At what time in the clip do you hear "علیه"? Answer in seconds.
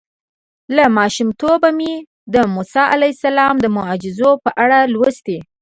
2.93-3.11